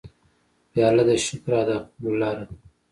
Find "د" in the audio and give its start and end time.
1.07-1.11